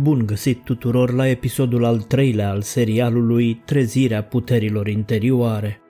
[0.00, 5.80] Bun găsit tuturor la episodul al treilea al serialului Trezirea puterilor interioare.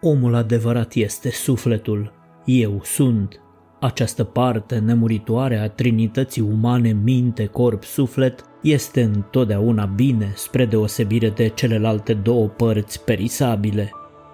[0.00, 2.12] Omul adevărat este sufletul.
[2.44, 3.40] Eu sunt.
[3.80, 11.48] Această parte nemuritoare a trinității umane minte, corp, suflet este întotdeauna bine spre deosebire de
[11.48, 13.90] celelalte două părți perisabile.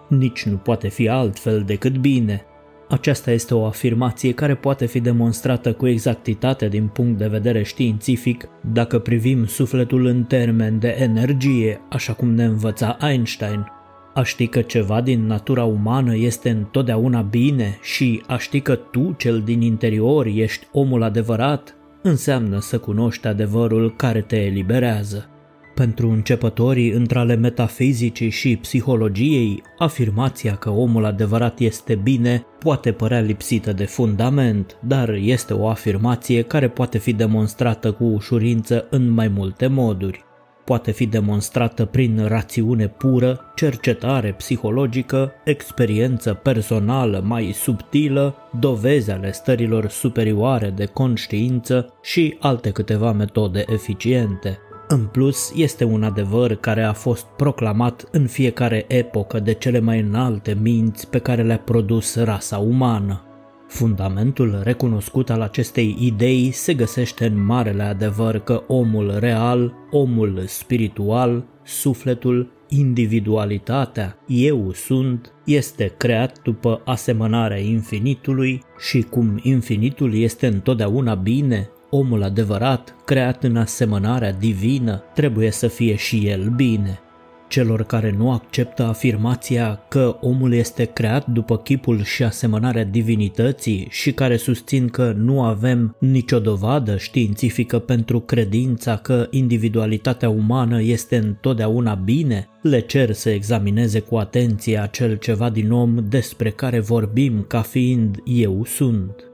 [0.09, 2.43] Nici nu poate fi altfel decât bine–
[2.89, 8.49] aceasta este o afirmație care poate fi demonstrată cu exactitate din punct de vedere științific
[8.73, 13.67] dacă privim sufletul în termen de energie, așa cum ne învăța Einstein.
[14.15, 19.15] A ști că ceva din natura umană este întotdeauna bine și a ști că tu,
[19.19, 25.29] cel din interior, ești omul adevărat, înseamnă să cunoști adevărul care te eliberează.
[25.79, 33.21] Pentru începătorii între ale metafizicii și psihologiei, afirmația că omul adevărat este bine poate părea
[33.21, 39.29] lipsită de fundament, dar este o afirmație care poate fi demonstrată cu ușurință în mai
[39.29, 40.25] multe moduri.
[40.65, 49.89] Poate fi demonstrată prin rațiune pură, cercetare psihologică, experiență personală mai subtilă, dovezi ale stărilor
[49.89, 54.59] superioare de conștiință și alte câteva metode eficiente–
[54.89, 60.01] în plus, este un adevăr care a fost proclamat în fiecare epocă de cele mai
[60.01, 63.23] înalte minți pe care le-a produs rasa umană.
[63.67, 71.45] Fundamentul recunoscut al acestei idei se găsește în marele adevăr că omul real, omul spiritual,
[71.65, 81.71] sufletul, individualitatea, eu sunt, este creat după asemănarea infinitului și cum infinitul este întotdeauna bine,
[81.91, 87.01] Omul adevărat, creat în asemănarea divină, trebuie să fie și el bine.
[87.49, 94.13] Celor care nu acceptă afirmația că omul este creat după chipul și asemănarea divinității și
[94.13, 101.95] care susțin că nu avem nicio dovadă științifică pentru credința că individualitatea umană este întotdeauna
[101.95, 107.61] bine, le cer să examineze cu atenție acel ceva din om despre care vorbim ca
[107.61, 109.28] fiind eu sunt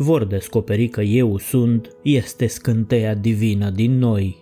[0.00, 4.36] vor descoperi că eu sunt este scânteia divină din noi.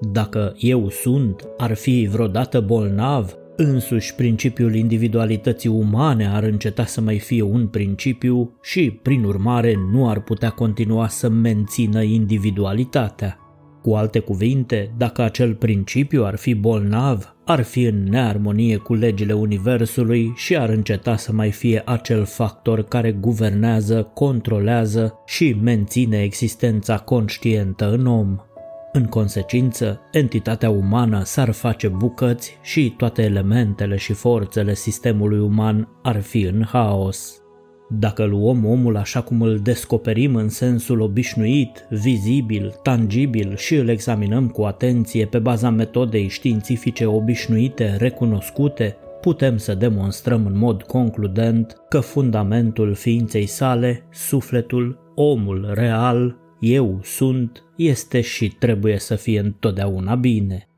[0.00, 7.18] Dacă eu sunt ar fi vreodată bolnav, însuși principiul individualității umane ar înceta să mai
[7.18, 13.39] fie un principiu și, prin urmare, nu ar putea continua să mențină individualitatea.
[13.82, 19.32] Cu alte cuvinte, dacă acel principiu ar fi bolnav, ar fi în nearmonie cu legile
[19.32, 26.98] Universului și ar înceta să mai fie acel factor care guvernează, controlează și menține existența
[26.98, 28.36] conștientă în om.
[28.92, 36.20] În consecință, entitatea umană s-ar face bucăți și toate elementele și forțele sistemului uman ar
[36.20, 37.39] fi în haos.
[37.98, 44.48] Dacă luăm omul așa cum îl descoperim în sensul obișnuit, vizibil, tangibil și îl examinăm
[44.48, 52.00] cu atenție pe baza metodei științifice obișnuite, recunoscute, putem să demonstrăm în mod concludent că
[52.00, 60.69] fundamentul ființei sale, sufletul, omul real, eu sunt, este și trebuie să fie întotdeauna bine.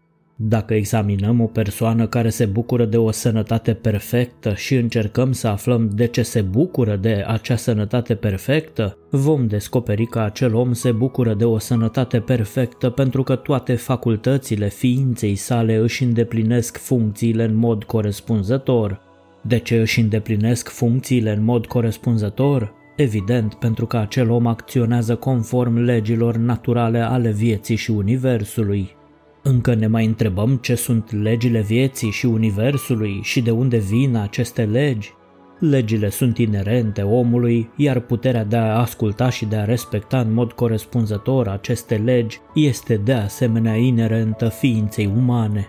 [0.44, 5.90] Dacă examinăm o persoană care se bucură de o sănătate perfectă și încercăm să aflăm
[5.94, 11.34] de ce se bucură de acea sănătate perfectă, vom descoperi că acel om se bucură
[11.34, 17.84] de o sănătate perfectă pentru că toate facultățile ființei sale își îndeplinesc funcțiile în mod
[17.84, 19.00] corespunzător.
[19.42, 22.72] De ce își îndeplinesc funcțiile în mod corespunzător?
[22.96, 29.00] Evident, pentru că acel om acționează conform legilor naturale ale vieții și universului.
[29.42, 34.64] Încă ne mai întrebăm ce sunt legile vieții și universului și de unde vin aceste
[34.64, 35.14] legi?
[35.58, 40.52] Legile sunt inerente omului, iar puterea de a asculta și de a respecta în mod
[40.52, 45.68] corespunzător aceste legi este de asemenea inerentă ființei umane.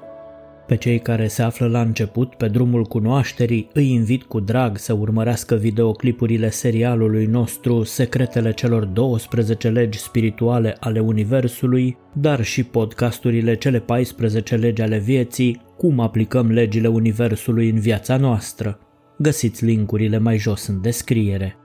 [0.66, 4.94] Pe cei care se află la început pe drumul cunoașterii îi invit cu drag să
[4.94, 13.80] urmărească videoclipurile serialului nostru Secretele celor 12 legi spirituale ale Universului, dar și podcasturile Cele
[13.80, 18.80] 14 legi ale vieții, cum aplicăm legile Universului în viața noastră.
[19.18, 21.56] Găsiți linkurile mai jos în descriere.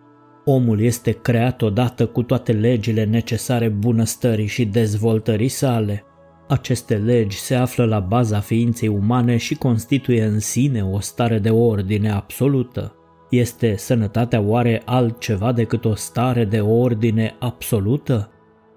[0.45, 6.03] Omul este creat odată cu toate legile necesare bunăstării și dezvoltării sale–
[6.49, 11.50] aceste legi se află la baza ființei umane și constituie în sine o stare de
[11.50, 12.93] ordine absolută.
[13.31, 18.31] Este sănătatea oare altceva decât o stare de ordine absolută?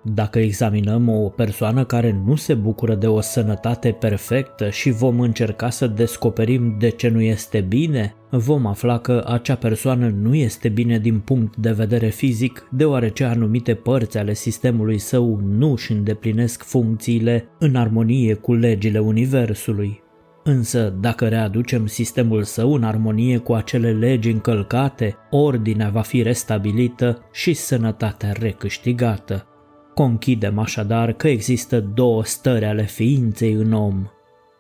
[0.03, 5.69] Dacă examinăm o persoană care nu se bucură de o sănătate perfectă și vom încerca
[5.69, 11.00] să descoperim de ce nu este bine, vom afla că acea persoană nu este bine
[11.00, 17.47] din punct de vedere fizic, deoarece anumite părți ale sistemului său nu își îndeplinesc funcțiile
[17.59, 20.01] în armonie cu legile Universului.
[20.44, 27.21] Însă, dacă readucem sistemul său în armonie cu acele legi încălcate, ordinea va fi restabilită
[27.31, 29.45] și sănătatea recâștigată.
[29.93, 34.05] Conchidem așadar că există două stări ale ființei în om.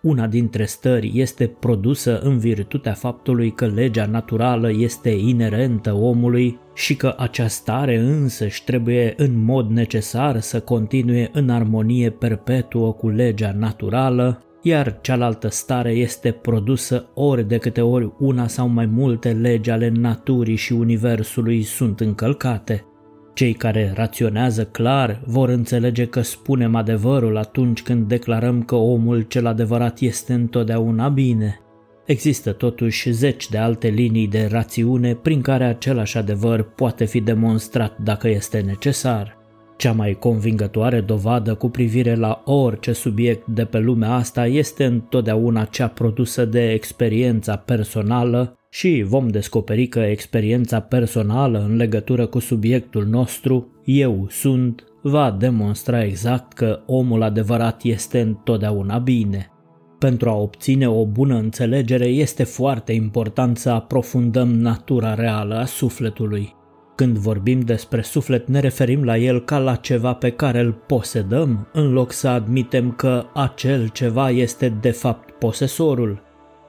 [0.01, 6.95] Una dintre stări este produsă în virtutea faptului că legea naturală este inerentă omului și
[6.95, 13.53] că acea stare însăși trebuie în mod necesar să continue în armonie perpetuă cu legea
[13.57, 19.69] naturală, iar cealaltă stare este produsă ori de câte ori una sau mai multe legi
[19.69, 22.85] ale naturii și universului sunt încălcate.
[23.33, 29.45] Cei care raționează clar vor înțelege că spunem adevărul atunci când declarăm că omul cel
[29.45, 31.59] adevărat este întotdeauna bine.
[32.05, 37.97] Există totuși zeci de alte linii de rațiune prin care același adevăr poate fi demonstrat
[37.97, 39.37] dacă este necesar.
[39.77, 45.65] Cea mai convingătoare dovadă cu privire la orice subiect de pe lumea asta este întotdeauna
[45.65, 53.05] cea produsă de experiența personală și vom descoperi că experiența personală în legătură cu subiectul
[53.05, 59.51] nostru, eu sunt, va demonstra exact că omul adevărat este întotdeauna bine.
[59.99, 66.55] Pentru a obține o bună înțelegere este foarte important să aprofundăm natura reală a sufletului.
[66.95, 71.67] Când vorbim despre suflet ne referim la el ca la ceva pe care îl posedăm,
[71.73, 76.21] în loc să admitem că acel ceva este de fapt posesorul,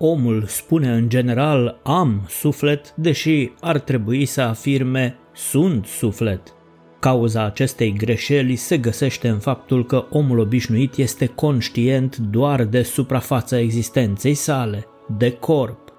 [0.04, 6.54] omul spune în general am suflet, deși ar trebui să afirme sunt suflet.
[7.00, 13.58] Cauza acestei greșeli se găsește în faptul că omul obișnuit este conștient doar de suprafața
[13.58, 14.86] existenței sale,
[15.18, 15.92] de corp.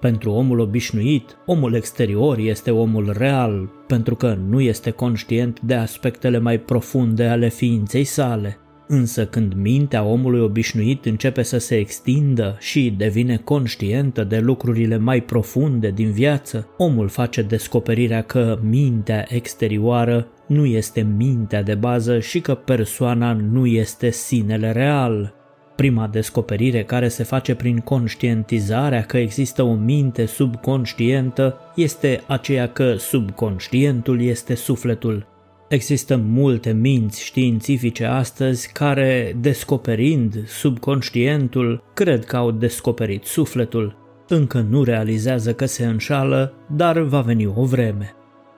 [0.00, 6.38] Pentru omul obișnuit, omul exterior este omul real, pentru că nu este conștient de aspectele
[6.38, 8.58] mai profunde ale ființei sale.
[8.90, 15.20] Însă când mintea omului obișnuit începe să se extindă și devine conștientă de lucrurile mai
[15.20, 22.40] profunde din viață, omul face descoperirea că mintea exterioară nu este mintea de bază și
[22.40, 25.34] că persoana nu este sinele real.
[25.76, 32.94] Prima descoperire care se face prin conștientizarea că există o minte subconștientă este aceea că
[32.94, 35.26] subconștientul este sufletul
[35.68, 43.96] Există multe minți științifice astăzi care, descoperind subconștientul, cred că au descoperit sufletul.
[44.28, 48.12] Încă nu realizează că se înșală, dar va veni o vreme.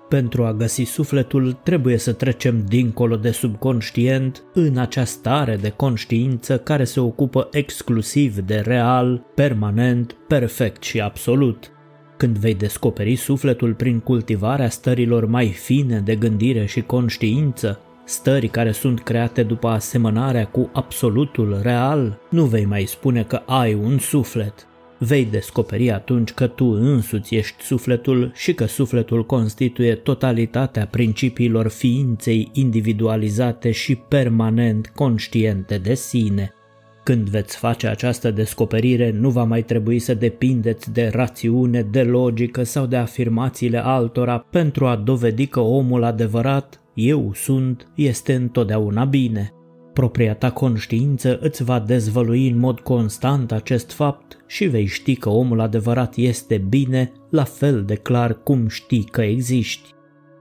[0.08, 6.58] Pentru a găsi sufletul, trebuie să trecem dincolo de subconștient în acea stare de conștiință
[6.58, 11.72] care se ocupă exclusiv de real, permanent, perfect și absolut.
[12.20, 18.72] Când vei descoperi sufletul prin cultivarea stărilor mai fine de gândire și conștiință, stări care
[18.72, 24.67] sunt create după asemănarea cu absolutul real, nu vei mai spune că ai un suflet.
[24.99, 32.50] Vei descoperi atunci că tu însuți ești sufletul și că sufletul constituie totalitatea principiilor ființei
[32.52, 36.55] individualizate și permanent conștiente de sine.
[37.10, 42.62] Când veți face această descoperire, nu va mai trebui să depindeți de rațiune, de logică
[42.62, 49.52] sau de afirmațiile altora pentru a dovedi că omul adevărat, eu sunt, este întotdeauna bine.
[49.92, 55.28] Propria ta conștiință îți va dezvălui în mod constant acest fapt și vei ști că
[55.28, 59.90] omul adevărat este bine, la fel de clar cum știi că existi.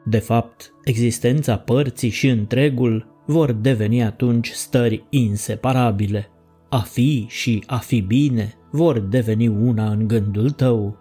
[0.05, 6.29] De fapt, existența părții și întregul vor deveni atunci stări inseparabile.
[6.69, 10.97] A fi și a fi bine vor deveni una în gândul tău.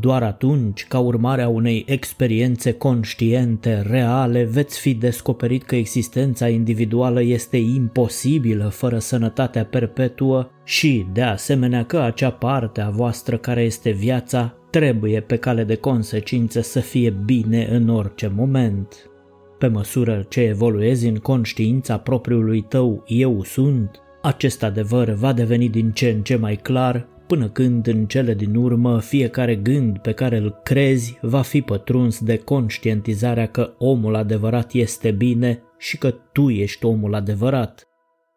[0.00, 7.22] Doar atunci, ca urmare a unei experiențe conștiente, reale, veți fi descoperit că existența individuală
[7.22, 13.90] este imposibilă fără sănătatea perpetuă și, de asemenea, că acea parte a voastră care este
[13.90, 19.10] viața trebuie pe cale de consecință să fie bine în orice moment.
[19.58, 25.90] Pe măsură ce evoluezi în conștiința propriului tău eu sunt, acest adevăr va deveni din
[25.90, 30.36] ce în ce mai clar până când în cele din urmă fiecare gând pe care
[30.36, 36.48] îl crezi va fi pătruns de conștientizarea că omul adevărat este bine și că tu
[36.48, 37.88] ești omul adevărat.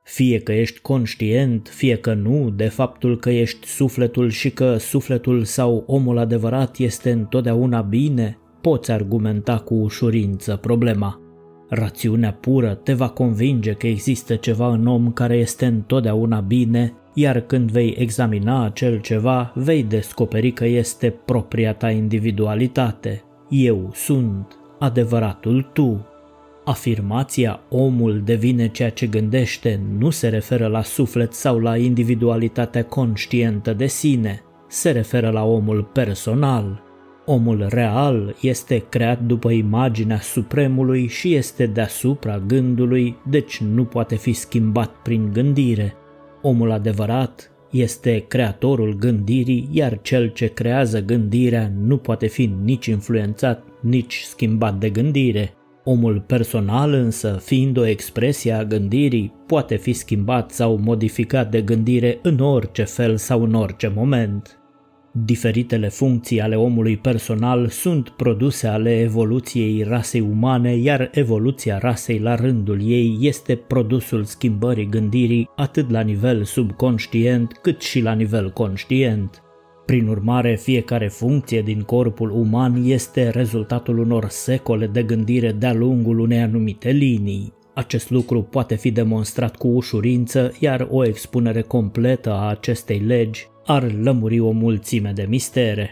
[0.03, 5.43] Fie că ești conștient, fie că nu, de faptul că ești sufletul și că sufletul
[5.43, 11.22] sau omul adevărat este întotdeauna bine, poți argumenta cu ușurință problema.
[11.75, 17.39] Rațiunea pură te va convinge că există ceva în om care este întotdeauna bine, iar
[17.39, 23.23] când vei examina acel ceva, vei descoperi că este propria ta individualitate.
[23.49, 26.05] Eu sunt adevăratul tu.
[26.65, 33.73] Afirmația omul devine ceea ce gândește nu se referă la suflet sau la individualitatea conștientă
[33.73, 36.83] de sine, se referă la omul personal.
[37.25, 44.33] Omul real este creat după imaginea supremului și este deasupra gândului, deci nu poate fi
[44.33, 45.95] schimbat prin gândire.
[46.41, 53.63] Omul adevărat este creatorul gândirii, iar cel ce creează gândirea nu poate fi nici influențat,
[53.81, 55.53] nici schimbat de gândire.
[55.83, 62.19] Omul personal însă, fiind o expresie a gândirii, poate fi schimbat sau modificat de gândire
[62.21, 64.62] în orice fel sau în orice moment.
[65.15, 72.35] Diferitele funcții ale omului personal sunt produse ale evoluției rasei umane, iar evoluția rasei la
[72.35, 79.41] rândul ei este produsul schimbării gândirii atât la nivel subconștient cât și la nivel conștient.
[79.85, 86.19] Prin urmare, fiecare funcție din corpul uman este rezultatul unor secole de gândire de-a lungul
[86.19, 87.53] unei anumite linii.
[87.73, 93.93] Acest lucru poate fi demonstrat cu ușurință, iar o expunere completă a acestei legi ar
[94.01, 95.89] lămuri o mulțime de mistere.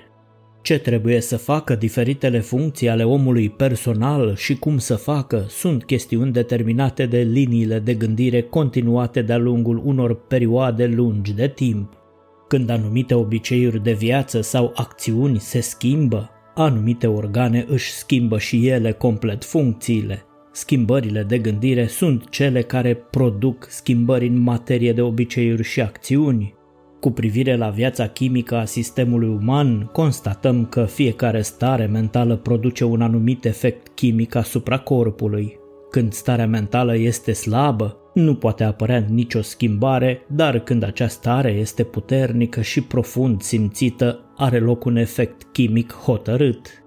[0.62, 6.32] Ce trebuie să facă diferitele funcții ale omului personal și cum să facă sunt chestiuni
[6.32, 11.94] determinate de liniile de gândire continuate de-a lungul unor perioade lungi de timp.
[12.48, 18.92] Când anumite obiceiuri de viață sau acțiuni se schimbă, anumite organe își schimbă și ele
[18.92, 20.26] complet funcțiile.
[20.52, 26.60] Schimbările de gândire sunt cele care produc schimbări în materie de obiceiuri și acțiuni.
[27.02, 33.02] Cu privire la viața chimică a sistemului uman, constatăm că fiecare stare mentală produce un
[33.02, 35.60] anumit efect chimic asupra corpului.
[35.90, 41.84] Când starea mentală este slabă, nu poate apărea nicio schimbare, dar când această stare este
[41.84, 46.81] puternică și profund simțită, are loc un efect chimic hotărât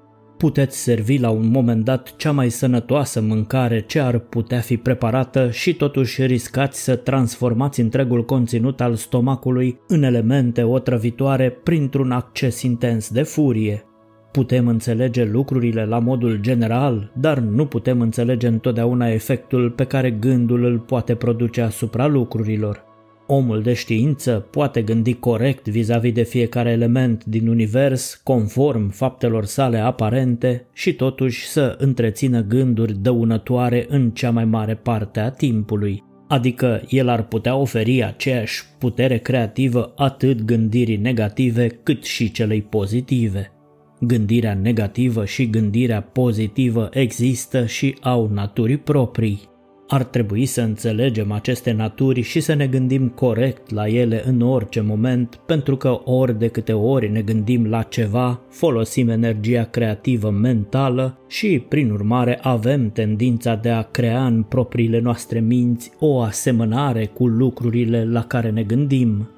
[0.44, 5.50] puteți servi la un moment dat cea mai sănătoasă mâncare ce ar putea fi preparată
[5.50, 13.10] și totuși riscați să transformați întregul conținut al stomacului în elemente otrăvitoare printr-un acces intens
[13.10, 13.84] de furie.
[14.32, 20.64] Putem înțelege lucrurile la modul general, dar nu putem înțelege întotdeauna efectul pe care gândul
[20.64, 22.93] îl poate produce asupra lucrurilor.
[23.26, 29.78] Omul de știință poate gândi corect vis-a-vis de fiecare element din univers, conform faptelor sale
[29.78, 36.02] aparente și totuși să întrețină gânduri dăunătoare în cea mai mare parte a timpului.
[36.28, 43.52] Adică el ar putea oferi aceeași putere creativă atât gândirii negative cât și celei pozitive.
[44.00, 49.52] Gândirea negativă și gândirea pozitivă există și au naturii proprii.
[49.88, 54.80] Ar trebui să înțelegem aceste naturi și să ne gândim corect la ele în orice
[54.80, 61.18] moment, pentru că ori de câte ori ne gândim la ceva, folosim energia creativă mentală
[61.28, 67.26] și, prin urmare, avem tendința de a crea în propriile noastre minți o asemănare cu
[67.26, 69.28] lucrurile la care ne gândim.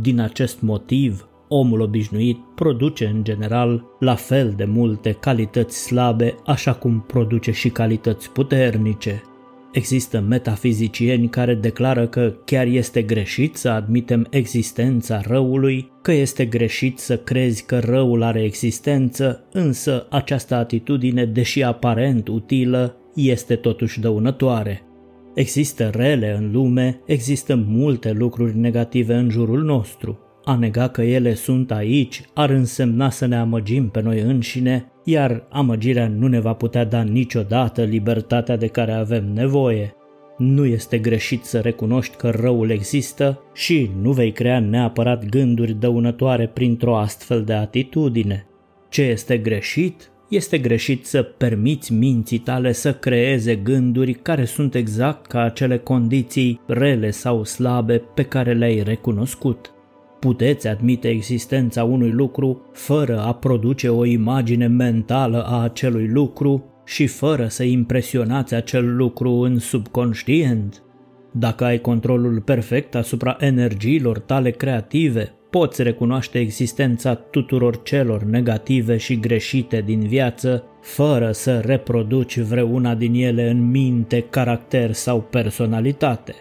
[0.00, 6.72] Din acest motiv, omul obișnuit produce în general la fel de multe calități slabe, așa
[6.72, 9.22] cum produce și calități puternice.
[9.74, 16.98] Există metafizicieni care declară că chiar este greșit să admitem existența răului, că este greșit
[16.98, 24.82] să crezi că răul are existență, însă această atitudine, deși aparent utilă, este totuși dăunătoare.
[25.34, 30.18] Există rele în lume, există multe lucruri negative în jurul nostru.
[30.44, 35.46] A nega că ele sunt aici ar însemna să ne amăgim pe noi înșine, iar
[35.50, 39.94] amăgirea nu ne va putea da niciodată libertatea de care avem nevoie.
[40.38, 46.46] Nu este greșit să recunoști că răul există și nu vei crea neapărat gânduri dăunătoare
[46.46, 48.46] printr-o astfel de atitudine.
[48.88, 50.10] Ce este greșit?
[50.28, 56.60] Este greșit să permiți minții tale să creeze gânduri care sunt exact ca acele condiții
[56.66, 59.73] rele sau slabe pe care le-ai recunoscut
[60.24, 67.06] puteți admite existența unui lucru fără a produce o imagine mentală a acelui lucru și
[67.06, 70.82] fără să impresionați acel lucru în subconștient.
[71.32, 79.20] Dacă ai controlul perfect asupra energiilor tale creative, poți recunoaște existența tuturor celor negative și
[79.20, 86.34] greșite din viață, fără să reproduci vreuna din ele în minte, caracter sau personalitate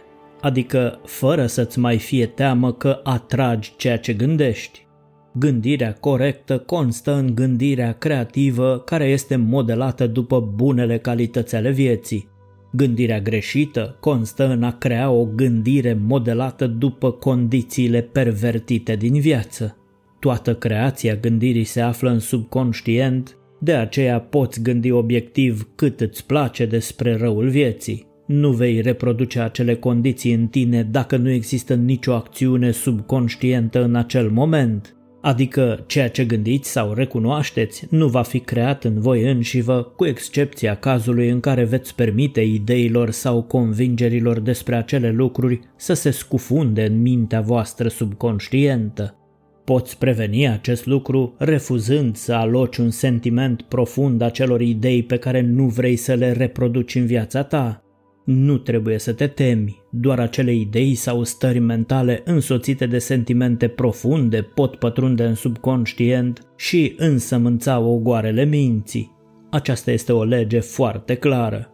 [0.44, 4.86] adică fără să-ți mai fie teamă că atragi ceea ce gândești.
[5.34, 12.28] Gândirea corectă constă în gândirea creativă care este modelată după bunele calități ale vieții.
[12.72, 19.78] Gândirea greșită constă în a crea o gândire modelată după condițiile pervertite din viață.
[20.20, 26.66] Toată creația gândirii se află în subconștient, de aceea poți gândi obiectiv cât îți place
[26.66, 28.13] despre răul vieții.
[28.36, 34.30] Nu vei reproduce acele condiții în tine dacă nu există nicio acțiune subconștientă în acel
[34.30, 34.96] moment.
[35.22, 40.76] Adică ceea ce gândiți sau recunoașteți nu va fi creat în voi înșivă, cu excepția
[40.76, 47.02] cazului în care veți permite ideilor sau convingerilor despre acele lucruri să se scufunde în
[47.02, 49.18] mintea voastră subconștientă.
[49.64, 55.66] Poți preveni acest lucru refuzând să aloci un sentiment profund acelor idei pe care nu
[55.66, 57.83] vrei să le reproduci în viața ta.
[58.24, 64.42] Nu trebuie să te temi, doar acele idei sau stări mentale însoțite de sentimente profunde
[64.42, 69.12] pot pătrunde în subconștient și însămânța ogoarele minții.
[69.52, 71.68] Aceasta este o lege foarte clară.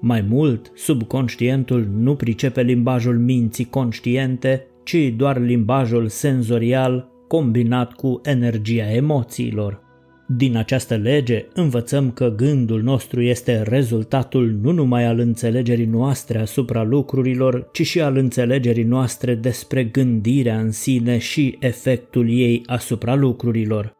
[0.00, 8.92] Mai mult, subconștientul nu pricepe limbajul minții conștiente, ci doar limbajul senzorial combinat cu energia
[8.92, 9.87] emoțiilor.
[10.36, 16.82] Din această lege învățăm că gândul nostru este rezultatul nu numai al înțelegerii noastre asupra
[16.82, 23.92] lucrurilor, ci și al înțelegerii noastre despre gândirea în sine și efectul ei asupra lucrurilor.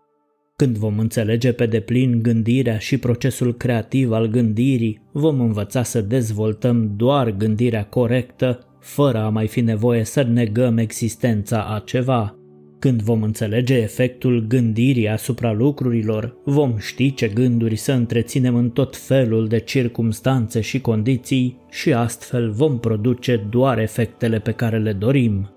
[0.57, 6.93] Când vom înțelege pe deplin gândirea și procesul creativ al gândirii, vom învăța să dezvoltăm
[6.97, 12.38] doar gândirea corectă, fără a mai fi nevoie să negăm existența a ceva.
[12.79, 18.97] Când vom înțelege efectul gândirii asupra lucrurilor, vom ști ce gânduri să întreținem în tot
[18.97, 25.53] felul de circumstanțe și condiții și astfel vom produce doar efectele pe care le dorim.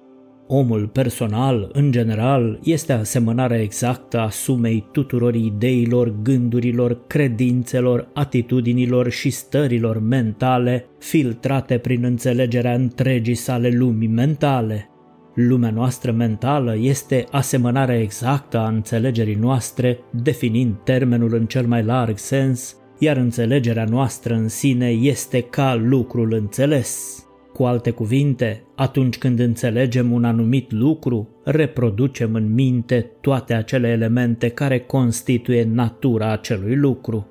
[0.47, 9.29] Omul personal, în general, este asemănarea exactă a sumei tuturor ideilor, gândurilor, credințelor, atitudinilor și
[9.29, 14.85] stărilor mentale filtrate prin înțelegerea întregii sale lumii mentale–
[15.48, 22.17] Lumea noastră mentală este asemănarea exactă a înțelegerii noastre, definind termenul în cel mai larg
[22.17, 27.23] sens, iar înțelegerea noastră în sine este ca lucrul înțeles.
[27.54, 34.49] Cu alte cuvinte, atunci când înțelegem un anumit lucru, reproducem în minte toate acele elemente
[34.49, 37.27] care constituie natura acelui lucru.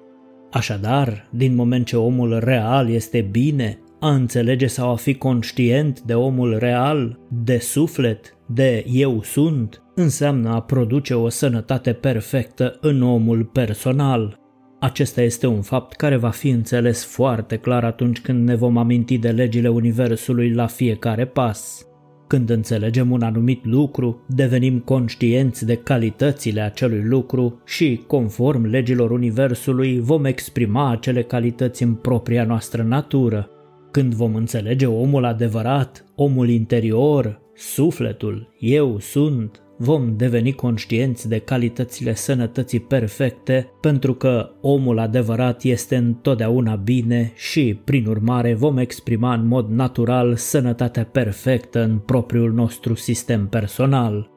[0.50, 6.14] Așadar, din moment ce omul real este bine, a înțelege sau a fi conștient de
[6.14, 13.44] omul real, de suflet, de eu sunt, înseamnă a produce o sănătate perfectă în omul
[13.44, 14.38] personal.
[14.80, 19.18] Acesta este un fapt care va fi înțeles foarte clar atunci când ne vom aminti
[19.18, 21.84] de legile Universului la fiecare pas.
[22.26, 30.00] Când înțelegem un anumit lucru, devenim conștienți de calitățile acelui lucru și, conform legilor Universului,
[30.00, 33.50] vom exprima acele calități în propria noastră natură.
[33.90, 42.14] Când vom înțelege omul adevărat, omul interior, sufletul, eu sunt, vom deveni conștienți de calitățile
[42.14, 49.46] sănătății perfecte, pentru că omul adevărat este întotdeauna bine și, prin urmare, vom exprima în
[49.46, 54.30] mod natural sănătatea perfectă în propriul nostru sistem personal.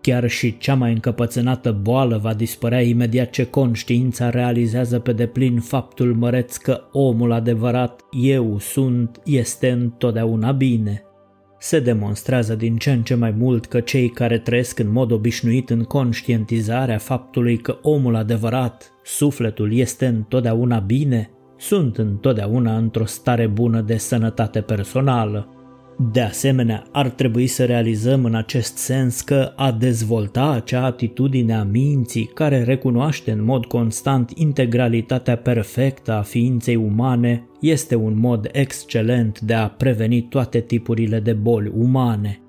[0.00, 6.14] Chiar și cea mai încăpățânată boală va dispărea imediat ce conștiința realizează pe deplin faptul
[6.14, 11.02] măreț că omul adevărat, eu sunt, este întotdeauna bine.
[11.58, 15.70] Se demonstrează din ce în ce mai mult că cei care trăiesc în mod obișnuit
[15.70, 23.80] în conștientizarea faptului că omul adevărat, sufletul, este întotdeauna bine, sunt întotdeauna într-o stare bună
[23.80, 25.59] de sănătate personală.
[26.02, 31.62] De asemenea, ar trebui să realizăm în acest sens că a dezvolta acea atitudine a
[31.62, 39.40] minții care recunoaște în mod constant integralitatea perfectă a ființei umane este un mod excelent
[39.40, 42.40] de a preveni toate tipurile de boli umane.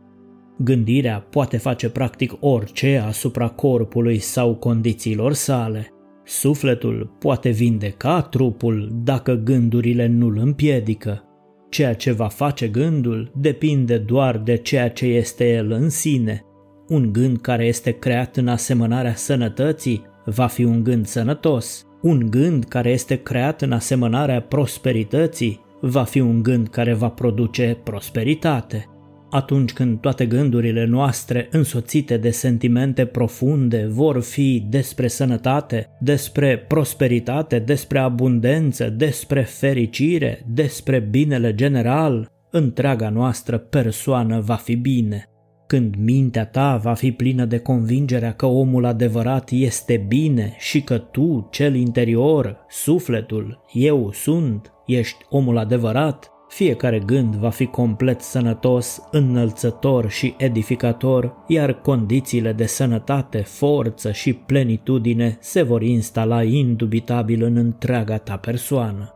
[0.57, 5.87] Gândirea poate face practic orice asupra corpului sau condițiilor sale.
[6.25, 11.25] Sufletul poate vindeca trupul dacă gândurile nu-l împiedică.
[11.71, 16.45] Ceea ce va face gândul depinde doar de ceea ce este el în sine.
[16.87, 21.85] Un gând care este creat în asemănarea sănătății va fi un gând sănătos.
[22.01, 27.77] Un gând care este creat în asemănarea prosperității va fi un gând care va produce
[27.83, 28.90] prosperitate
[29.31, 37.59] atunci când toate gândurile noastre însoțite de sentimente profunde vor fi despre sănătate, despre prosperitate,
[37.59, 45.25] despre abundență, despre fericire, despre binele general, întreaga noastră persoană va fi bine.
[45.67, 50.97] Când mintea ta va fi plină de convingerea că omul adevărat este bine și că
[50.97, 56.31] tu, cel interior, sufletul, eu sunt, Ești omul adevărat?
[56.51, 64.33] Fiecare gând va fi complet sănătos, înălțător și edificator, iar condițiile de sănătate, forță și
[64.33, 69.13] plenitudine se vor instala indubitabil în întreaga ta persoană.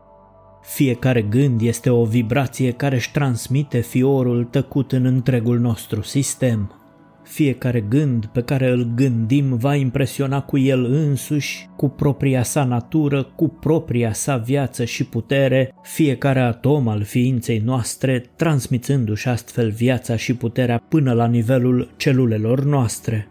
[0.62, 6.85] Fiecare gând este o vibrație care își transmite fiorul tăcut în întregul nostru sistem.
[7.26, 13.22] Fiecare gând pe care îl gândim va impresiona cu el însuși, cu propria sa natură,
[13.22, 20.34] cu propria sa viață și putere, fiecare atom al ființei noastre, transmițându-și astfel viața și
[20.34, 23.28] puterea până la nivelul celulelor noastre.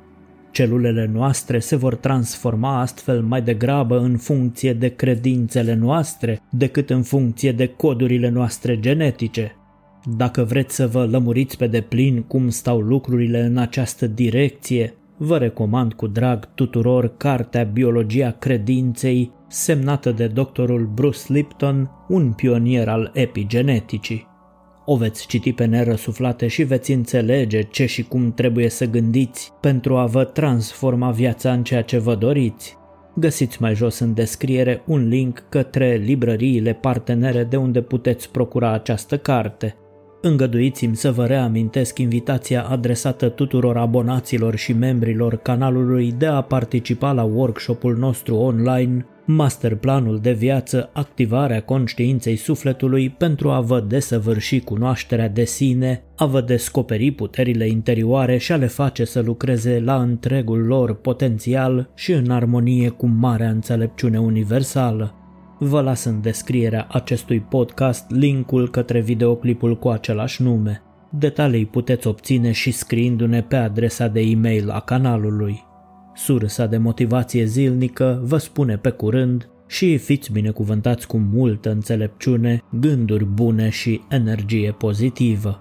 [0.52, 7.02] Celulele noastre se vor transforma astfel mai degrabă în funcție de credințele noastre decât în
[7.02, 9.56] funcție de codurile noastre genetice.
[10.08, 15.94] Dacă vreți să vă lămuriți pe deplin cum stau lucrurile în această direcție, vă recomand
[15.94, 24.28] cu drag tuturor cartea Biologia Credinței, semnată de doctorul Bruce Lipton, un pionier al epigeneticii.
[24.86, 29.98] O veți citi pe nerăsuflate și veți înțelege ce și cum trebuie să gândiți pentru
[29.98, 32.78] a vă transforma viața în ceea ce vă doriți.
[33.16, 39.18] Găsiți mai jos în descriere un link către librăriile partenere de unde puteți procura această
[39.18, 39.76] carte.
[40.28, 47.24] Îngăduiți-mi să vă reamintesc invitația adresată tuturor abonaților și membrilor canalului de a participa la
[47.24, 55.44] workshopul nostru online Masterplanul de viață, activarea conștiinței sufletului pentru a vă desăvârși cunoașterea de
[55.44, 60.96] sine, a vă descoperi puterile interioare și a le face să lucreze la întregul lor
[60.96, 65.25] potențial și în armonie cu marea înțelepciune universală.
[65.58, 70.82] Vă las în descrierea acestui podcast linkul către videoclipul cu același nume.
[71.10, 75.64] Detalii puteți obține și scriindu-ne pe adresa de e-mail a canalului.
[76.14, 83.26] Sursa de motivație zilnică vă spune pe curând și fiți binecuvântați cu multă înțelepciune, gânduri
[83.26, 85.60] bune și energie pozitivă.